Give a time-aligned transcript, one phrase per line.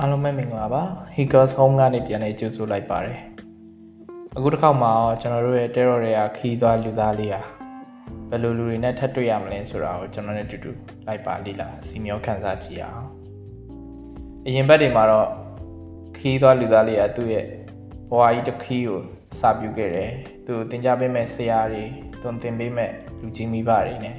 [0.00, 0.82] အားလုံးပဲမင်္ဂလာပါ
[1.16, 3.18] Hackers Home ကနေပြန်လည်ကြိုဆိုလိုက်ပါတယ်
[4.36, 7.42] အခုတစ်ခေါက်မှာကျွန်တော်တို့ရဲ့ terror တွေကခီးသွားလူသားလေးဟာ
[8.30, 10.70] ဘယ်လိုလူတွေနဲ့ထပ်တွေ့ရမလဲဆိုတာကိုကျွန်တော်နဲ့တူတူ
[11.06, 13.06] လိုက်ပါလိလာစီမျောခန်းစားကြည့်အောင်
[14.46, 15.28] အရင်ဘက်တွေမှာတော့
[16.16, 17.46] ခီးသွားလူသားလေးကသူ့ရဲ့
[18.10, 19.00] ဘဝကြီးတစ်ခီးကို
[19.38, 20.12] စာပြုခဲ့တယ်
[20.46, 21.84] သူသင်ကြားပေးမဲ့ဆရာတွေ
[22.22, 22.90] သွန်သင်ပေးမဲ့
[23.20, 24.16] လူကြီးမိဘတွေနဲ့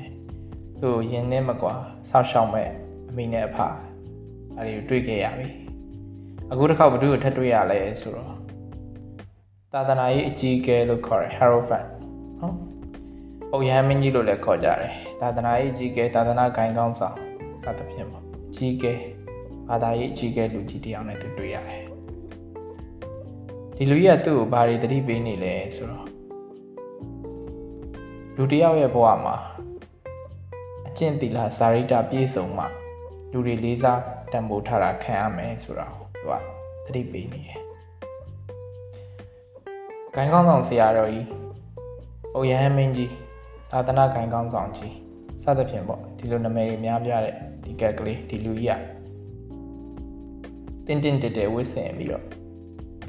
[0.82, 1.76] သူ့ရင်နဲ့မကွာ
[2.10, 2.70] ဆောက်ရှောက်မဲ့
[3.10, 3.70] အမိနဲ့အဖဒါ
[4.68, 5.69] တွေကိုတွေ့ခဲ့ရပြီ
[6.52, 8.34] အခုတစ်ခေါက်ဘ누구ကိုထပ်တွေ့ရလဲဆိုတော့
[9.74, 11.88] သာသနာရေးအကြီးအကဲလို့ခေါ်တယ် Hierophant
[12.40, 12.56] ဟုတ်။
[13.52, 17.18] ပုံရဟန်းမင်းကြီးလို့လည်းခေါ်ကြတယ်။သာသနာရေးအကြီးအကဲသာသနာဂိုင်းကောင်းဆောင်
[17.64, 18.94] စသဖြင့်ပေါ့။အကြီးအကဲ
[19.70, 21.84] ဘာသာရေးအကြီးအကဲလူကြီးတယောက်နဲ့သူတွေ့ရတယ်။
[23.76, 26.08] ဒီလူကြီးကသူ့ကိုဘာတွေသတိပေးနေလဲဆိုတော့
[28.38, 29.38] လူတယောက်ရဲ့ဘဝမှာ
[30.88, 32.66] အကျင့်သီလစာရိတ္တပြည့်စုံမှ
[33.32, 34.02] လူတွေလေးစား
[34.32, 36.34] တန်ဖိုးထားတာခံရမယ်ဆိုတာကို သူက
[36.86, 37.60] သတိပေးနေတယ်။
[40.16, 41.26] ဂိုင်းကောင်းဆောင်ဆရာတော်ကြီး။
[42.36, 43.12] အိုရဟန်းမင်းကြီး
[43.72, 44.94] သာသနာဂိုင်းကောင်းဆောင်ကြီး
[45.44, 47.34] စသဖြင့်ပေါ့ဒီလိုနာမည်တွေများပြတဲ့
[47.66, 49.00] ဒီကက်ကလေးဒီလူကြီးက
[50.86, 52.26] တင်းတင်းတက်တက်ဝစ်ဆင်ပြီးတော့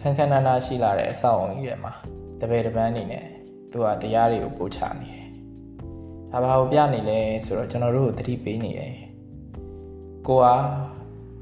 [0.01, 1.93] ခန်းခန်းနာနာရှိလာတဲ့အဆောက်အုံကြီးထဲမှာ
[2.41, 3.27] တပည့်တပန်းနေနဲ့
[3.71, 5.29] သူကတရားတွေကိုပို့ချနေတယ်။
[6.31, 8.95] ဒါဘာကိုပြနေလဲဆိုတော့ကျွန်တော်တို့ကိုသတိပေးနေတယ်။
[10.27, 10.47] ကိုက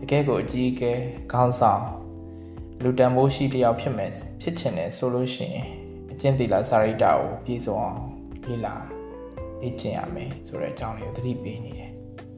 [0.01, 0.93] တကယ်ကိုအကြီးအကဲ
[1.33, 1.85] ခေါင်းဆောင်
[2.83, 4.11] လူတန်မိုးရှိတယောက်ဖြစ်မယ်
[4.43, 5.67] ဖြစ်ချင်တယ်ဆိုလို့ရှိရင်
[6.13, 8.01] အကျင့်သီလစာရိတ္တကိုပြည့်စုံအောင်
[8.47, 8.75] လေ့လာ
[9.61, 11.91] သိကျင့်ရမယ်ဆိုတဲ့အကြောင်းလေးကိုသတိပေးနေတယ်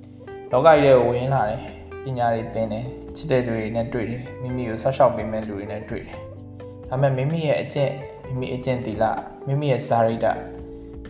[0.51, 1.63] ။လောကကြီးထဲကိုဝင်လာတယ်
[2.03, 6.19] ပညာတွေသင်တယ်ချစ်တဲ့သူတွေနဲ့တွေ့တယ်မိမိကိုဆောက်ရှောက်ပေးမဲ့လူတွေနဲ့တွေ့တယ်။
[6.89, 7.93] ဒါပေမဲ့မိမိရဲ့အကျင့်
[8.27, 9.05] မိမိအကျင့်သီလ
[9.47, 10.27] မိမိရဲ့စာရိတ္တ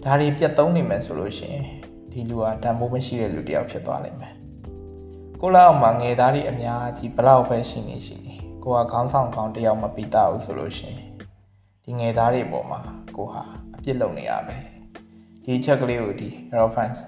[0.04, 1.66] ဒါတွေပြတ်သုံးနေမယ်ဆိုလို့ရှိရင်
[2.12, 4.34] ဒီလူဟာတန်ဖိုးမရှိတဲ့လူတစ်ယောက်ဖြစ်သွားလိမ့်မယ်။
[5.42, 11.10] ကိုလောက်မှာငယ်သားတွေအများကြီးဘလောက်ပဲရှိနေရှိနေကိုကခေါင်းဆောင်ကောင်းတယောက်မပြီးတာဘူးဆိုလို့ရှိရင်
[11.84, 12.80] ဒီငယ်သားတွေပေါ်မှာ
[13.16, 13.42] ကိုဟာ
[13.76, 14.56] အပြစ်လုပ်နေရပဲ
[15.44, 17.00] ဒီချက်ကလေးကိုဒီ reference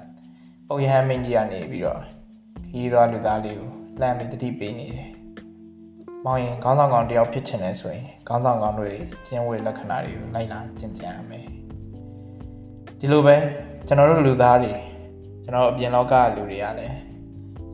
[0.69, 2.01] ပုံရဟန်းမင်းကြီးကနေပြီးတော့
[2.71, 3.71] ခီးသွားလူသားလေးကို
[4.01, 5.09] လှမ်းပြီးတတိပေးနေတယ်။
[6.25, 8.91] မောင်ရင်ခေါင်းဆောင်ကောင်းတယောက်ဖြစ်ချင်တယ်ဆိုရင်ခေါင်းဆောင်ကောင်းတွေ
[9.27, 11.47] ကျင့်ဝတ်လက္ခဏာတွေကိုလိုက်လာကျင့်ကြံရမယ်။
[12.99, 13.37] ဒီလိုပဲ
[13.87, 14.75] ကျွန်တော်တို့လူသားတွေ
[15.43, 17.12] ကျွန်တော်အပြင်လောကလူတွေကလည်း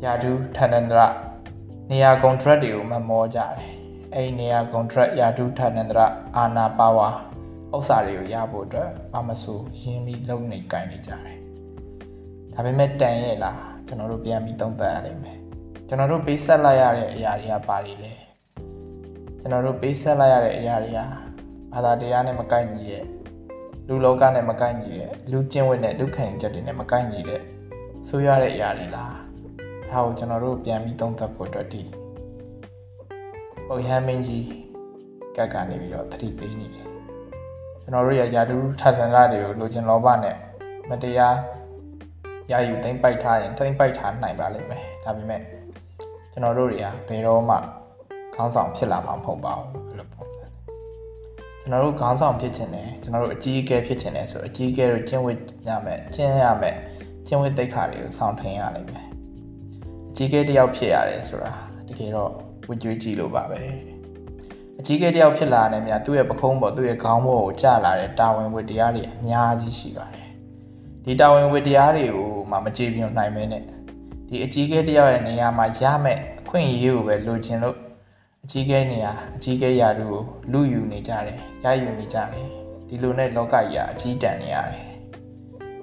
[0.04, 1.00] ယာဒူဌာနန္ဒရ
[1.90, 3.52] နေရာ contract တွေကိုမမောကြတယ်
[4.14, 6.00] အဲ့ဒီနေရာ contract ယာဒုဌာနန္တရ
[6.36, 7.08] အာနာပါဝါ
[7.74, 11.38] ဥစ္စာတွေကိုရဖို့အတွက်ဘာမဆိုရင်းပြီးလုံနေကြိုင်နေကြတယ်
[12.54, 15.38] ဒါပေမဲ့တန်ရဲ့လားကျွန်တော်တို့ပြန်ပြီးသုံးသပ်ရလိမ့်မယ်
[15.88, 18.12] ကျွန်တော်တို့ပေးဆက်လိုက်ရတဲ့အရာတွေကဘာတွေလဲ
[19.40, 21.00] ကျွန်တော်တို့ပေးဆက်လိုက်ရတဲ့အရာတွေက
[21.72, 23.04] ဘာသာတရားနဲ့မကိုက်ညီတဲ့
[23.88, 27.40] လူလောကနဲ့မကိုက်ညီတဲ့လူကျင့်ဝတ်နဲ့လူခံယူချက်တွေနဲ့မကိုက်ညီတဲ့
[28.08, 29.27] ဆိုရတဲ့အရာတွေလား
[29.90, 31.82] ဒါကိုကျွန်တော်တို့ပြန်ပြီးသုံးသပ်ဖို့အတွက်ဒီ
[33.68, 34.46] ပုံရဟန်းမင်းကြီး
[35.36, 36.86] ကက်ကနေပြီးတော့သတိပေးနေတယ်
[37.82, 40.36] ကျွန်တော်တို့ရယာတုထသန္တရတွေကိုလိုချင်လောဘနဲ့
[40.88, 41.36] မတရား
[42.50, 45.42] ရယူသိမ့်ပိုက်ထားရင်သိမ့်ပိုက်ထားနိုင်ပါလိမ့်မယ်ဒါပေမဲ့
[46.32, 47.56] ကျွန်တော်တို့တွေကဘယ်တော့မှ
[48.34, 50.42] ခေါင်းဆောင်ဖြစ်လာမှာမဟုတ်ပါဘူးအဲ့လိုပုံစံ
[51.60, 55.38] ကျွန်တော်တို့ခေါင်းဆောင်ဖြစ်ချင်တယ်ကျွန်တော်တို့အကြီးအကဲဖြစ်ချင်တယ်ဆိုအကြီးအကဲတို့ကျင့်ဝတ်
[55.68, 56.76] ရမယ်ကျင့်ရမယ်
[57.26, 59.07] ကျင့်ဝတ်သိက္ခာတွေကိုဆောင်ထင်ရလိမ့်မယ်အ
[60.20, 61.52] ကြီးအကဲတယောက်ဖြစ်ရတယ်ဆိုတာ
[61.88, 62.30] တကယ်တော့
[62.68, 63.60] ဝကြွေးကြည့်လို့ပါပဲ
[64.78, 70.28] အကြီးကဲတယောက်ဖြစ်လာတဲ့မြတ်သူ့ရဲ့ပခုံးပေါ်သူ့ရဲ့ခေါင်းပေါ်ကိုကျလာတဲ့တာဝန်ဝတ္တရားတွေအများကြီးရှိပါတယ်
[71.04, 73.62] ဒီတာဝန်ဝတ္တရားတွေကိုမှမကြေပြွန်နိုင်မဲနဲ့
[74.28, 77.76] ဒီအကြီးကဲတယောက်ရဲ့နေရာမှာရမယ့်အခွင့်အရေးကိုပဲလိုချင်လို့
[78.44, 82.46] အကြီးကဲနေရာအကြီးကဲယာတို့ကိုလူယူနေကြတယ်ရယူနေကြတယ်
[82.88, 84.84] ဒီလိုနဲ့လောကကြီးကအကြီးတန်နေရတယ်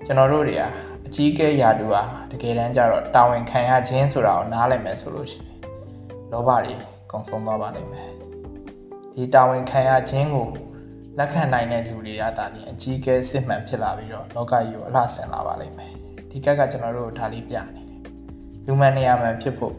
[0.06, 0.70] ကျွန်တော်တို့တွေဟာ
[1.06, 5.60] အကြီးကဲယာတို့ဟာတကယ်တမ်းကျတော့တာဝန်ခံရခြင်းဆိုတာကိုနားလည်မယ်ဆိုလို့ရှိရင်
[6.32, 6.74] လောဘတွေ
[7.12, 8.10] ကုန်ဆုံးသွားပါလိမ့်မယ်
[9.16, 10.48] ဒီတာဝန်ခံရခြင်းကို
[11.18, 15.94] လက်ခံနိုင်တဲ့လူတွေကဒါပြင်အကြီးအကဲစစ်မှန်ဖြစ်လာပြီးတော့လောကကြီးကိုအလှဆင်လာပါလိမ့်မယ်
[16.30, 18.02] ဒီကက်ကကျွန်တော်တို့ဒါလေးပြနေတယ်
[18.66, 19.76] လူမှန်နေရာမှန်ဖြစ်ဖို့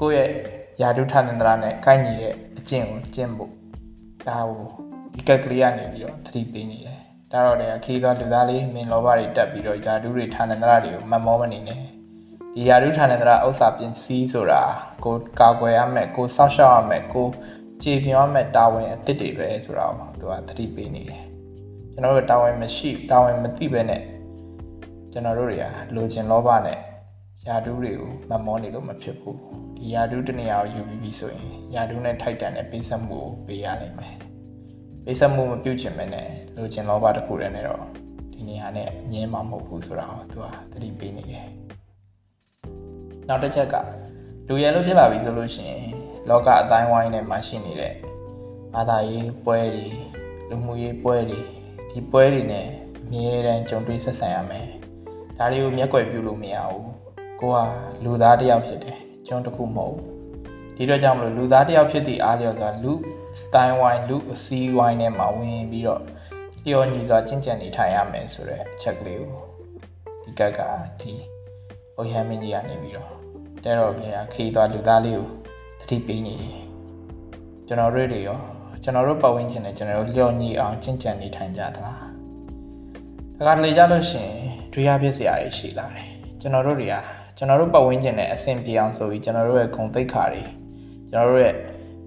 [0.00, 0.30] ကိုယ့်ရဲ့
[0.82, 3.52] ယာဒုထနန္ဒရာနဲ့ကိုက်ညီတဲ့အကျင့်ကိုကျင့်ဖို့
[4.28, 4.68] ဒါကို
[5.14, 11.78] ဒီကက်ကလေးကနေပြီးတော့သတိပေးနေတယ် ဒါတော့တည်းခီးသွားလူသားလေးမင်းလောဘတွေတက်ပြီးတော့ယာဒုတွေဌာနန္ဒရာတွေကိုမမောမနေနဲ့
[12.54, 14.62] ဒီယာရုဌာနန္တရဥစ္စာပစ္စည်းဆိုတာ
[15.04, 17.26] ကိုကာကွယ်ရမယ်ကိုစောင့်ရှောက်ရမယ်ကို
[17.82, 21.22] ကြည်ပြင်းရမယ်တာဝန်အသစ်တွေပဲဆိုတာကိုသူကသတိပေးနေတယ်
[21.92, 24.02] ကျွန်တော်တို့တာဝန်မရှိတာဝန်မသိပဲနဲ့
[25.12, 26.78] ကျွန်တော်တို့တွေကလိုချင်လောဘနဲ့
[27.46, 29.38] ယာဒူးတွေကိုမမောနေလို့မဖြစ်ဘူး
[29.76, 34.29] ဒီယာဒူးတနေရာကိုယူပြီးပြီဆိုရင်ယာဒူးနဲ့ထိုက်တန်တဲ့ပေးဆက်မှုကိုပေးရနိုင်မယ်
[35.04, 37.82] ပေးဆက်မှုမပြုတ်ချင်မနဲ့လိုချင်လောဘတစ်ခုတည်းနဲ့တော့
[38.32, 41.46] ဒီနေရာနဲ့ငြင်းမှာမဟုတ်ဘူးဆိုတာကိုသူကသတိပေးနေတယ်
[43.28, 43.74] နောက်တစ်ချက်က
[44.48, 45.84] လူလူရယ်လို့ဖြစ်လာပြီဆိုလို့ရှိရင်
[46.28, 47.94] လောကအတိုင်းဝိုင်းထဲမှာရှိနေတဲ့
[48.74, 49.86] ဘာသာရေးပွဲတွေ
[50.48, 51.40] လူမှုရေးပွဲတွေ
[51.90, 52.66] ဒီပွဲတွေနဲ့
[53.02, 54.66] အမြဲတမ်းကြုံတွေ့ဆက်ဆံရမယ်
[55.38, 56.88] ဒါတွေကိုမျက်ကွယ်ပြုလို့မရဘူး
[57.40, 57.56] ကိုက
[58.04, 60.09] လူသားတစ်ယောက်ဖြစ်တယ်ကျွန်တော်တခုမဟုတ်ဘူး
[60.80, 62.92] ဒီတော့ကြောင့်မလို့လူသားတစ်ယောက်ဖြစ်သည့်အားလျော်စွာလူ
[63.38, 66.02] စတိုင်ဝိုင်းလူအစည်းဝိုင်းထဲမှာဝင်ပြီးတော့
[66.64, 69.44] လျော်ညီစွာကျင့်ကြံနေထိုင်ရမယ်ဆိုတဲ့အချက်ကလေးကို
[70.22, 70.60] ဒီကက်က
[71.00, 71.12] ဒီ
[71.94, 73.12] ဟိုဟမ်းမင်းကြီးကနေပြီးတော့
[73.64, 75.28] တဲတော်ကြီးကခီးသွားလူသားလေးကို
[75.80, 76.58] တတိပေးနေတယ်
[77.66, 78.38] ကျွန်တော်တို့တွေရော
[78.82, 81.98] ကျွန်တော်တို့ပတ်ဝန်းကျင်နဲ့ကျွန်တော်တို့လျော်ညီအောင်ကျင့်ကြံနေထိုင်ကြသလား
[83.46, 84.30] ဒါကလေကြလို့ရှင်
[84.72, 86.08] တွေးရဖြစ်စရာတွေရှိလာတယ်
[86.40, 86.94] ကျွန်တော်တို့တွေက
[87.36, 90.59] ကျွန်တော်တို့ပတ်ဝန်းကျင်နဲ့အဆင်ပြေအောင်ဆိုပြီးကျွန်တော်တို့ရဲ့ဂုဏ်သိက္ခာတွေ
[91.12, 91.54] ကျွန်တော်တို့ရဲ့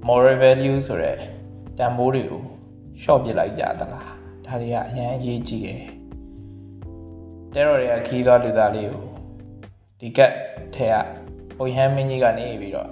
[0.07, 1.17] moral value ဆိုတဲ့
[1.77, 2.43] တန်ဖိုးတွေကို
[3.01, 4.07] ရှော့ပစ်လိုက်ကြသလား
[4.45, 5.81] ဒါတွေကအရင်အရေးကြီးတယ်
[7.53, 9.03] တဲတော်တွေကခီးသွားလူသားလေးကို
[9.99, 10.33] ဒီကက်
[10.75, 10.95] ထဲက
[11.57, 12.89] ဟိုဟမ်းမင်းကြီးကနေပြီးတော့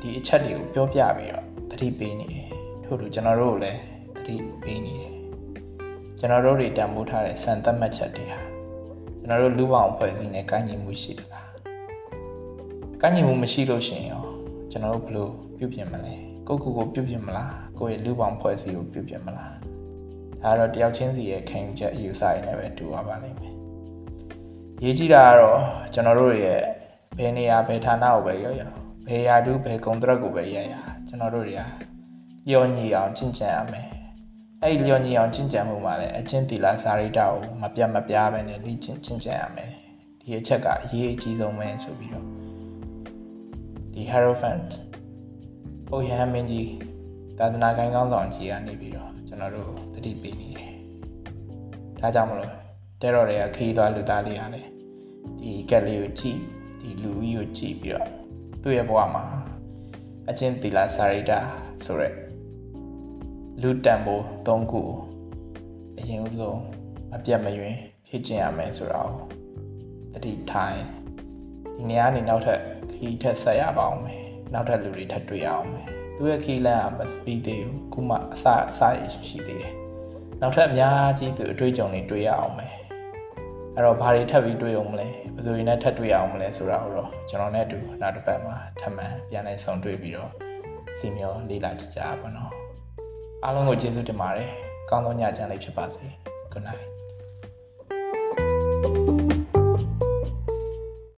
[0.00, 2.48] ဒီအချက်တွေကိုပြောပြပြီးတော့တတိပေးနေတယ်
[2.84, 3.80] ထို့တူကျွန်တော်တို့ကိုလည်း
[4.16, 5.14] တတိပေးနေတယ်
[6.18, 8.40] ကျွန်တော်တို့တွေတန်ဖိုးထားတဲ့စံသတ်မှတ်ချက်တွေဟာ
[9.20, 11.48] ကျွန်တော်တို့လူပေါင်းဖွဲ့စည်းနဲ့ကန့်ညီမှုရှိသလား
[13.00, 14.27] ကန့်ညီမှုမရှိလို့ရှိရင်ရော
[14.70, 15.28] ကျွန်တော်တို့ဘယ်လို
[15.58, 16.14] ပြုပြင်မလဲ
[16.48, 19.54] ကိုကိုကိုပြုပြင်မလားကိုယ့်ရဲ့လူပေါင်းဖွဲ့စည်းကိုပြုပြင်မလား
[20.42, 23.54] ဒါကတော့တယောက်ချင်းစီရဲ့ခံယူချက်အယူဆရင်းနဲ့ပဲတူပါပါလိမ့်မယ်
[24.82, 25.60] ရေးကြည့်တာကတော့
[25.94, 26.60] ကျွန်တော်တို့ရဲ့
[27.18, 28.76] ဘယ်နေရာဘယ်ဌာနကိုပဲရောက်ရောက်
[29.06, 30.74] ဘယ်ရာတူဘယ်ကုံတရက်ကိုပဲရရ
[31.08, 31.62] ကျွန်တော်တို့တွေက
[32.48, 33.86] လျော်ညီအောင်ကျင့်ကြံရမယ်
[34.62, 39.70] အဲ့ဒီလျော်ညီအောင်ကျင့်ကြံမှုမှာလည်းအချင်းတီလာစာရိတ္တကိုမပြတ်မပြားပဲနဲ့လေ့ကျင့်ကျင့်ကြံရမယ်
[40.20, 42.37] ဒီအချက်ကအရေးအကြီးဆုံးပဲဆိုပြီးတော့
[43.98, 44.70] ဒီ Hierophant
[45.88, 46.70] ဟိုရဟန်းမင်းကြီး
[47.38, 50.72] သာသနာ့ကိုင်းကောင်းဆောင်ကြီးကနေပြီးတော့ကျွန်တော်တို့တတိပေးနေတယ်
[52.00, 52.52] ဒါကြောင့်မလို့
[53.00, 54.66] တဲတော်တွေကခီးသွားလူသားလေးရတယ်
[55.40, 56.38] ဒီကက်လေးကိုကြည့်
[56.80, 58.08] ဒီလူကြီးကိုကြည့်ပြီးတော့
[58.62, 59.24] သူ့ရဲ့ဘဝမှာ
[60.28, 61.32] အချင်းသီလစာရိတ္တ
[61.84, 62.14] ဆိုရက်
[63.60, 64.82] လူတန်ဖို့၃ခု
[65.98, 66.60] အရင်ဆုံး
[67.14, 67.76] အပြတ်မယွင်
[68.08, 69.16] ဖြစ်ကျင်ရမယ်ဆိုတာကို
[70.12, 70.80] တတိထိုင်
[71.76, 72.60] ဒီနေရာနေနောက်ထပ်
[72.98, 74.22] ခီးထက်ဆက်ရပါအောင်မယ်
[74.52, 75.86] နောက်ထပ်လူတွေထပ်တွေ့ရအောင်မယ်
[76.16, 78.80] သူရဲ့ခီးလန်းကမပြီးသေးဘူးခုမှအစအစ
[79.28, 79.74] ရှိသေးတယ်
[80.40, 82.74] နောက်ထပ်အများကြီးသူအတွေ့အကြုံတွေတွေ့ရအောင်မယ်
[83.74, 90.30] အဲ့တော့ဘာတွေထပ်ပြီးတွေ့အောင်မလဲဘယ်သူတွေနဲ့ထပ်တွေ့ရအောင်မလဲဆိုတာကိုတော့ကျွန်တော်နဲ့အတူနောက်တစ်ပတ်မှာထပ်မံပြန်လည်ဆုံတွေ့ပြီးတော့
[90.98, 92.52] စီမျောလေ့လာကြကြပါတော့
[93.44, 94.50] အားလုံးကိုကျေးဇူးတင်ပါတယ်
[94.90, 96.06] ကောင်းသောညချမ်းလေးဖြစ်ပါစေ
[96.52, 96.97] good night